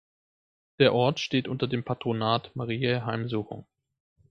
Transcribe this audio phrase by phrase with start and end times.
[0.79, 3.67] Der Ort steht unter dem Patronat Mariä Heimsuchung.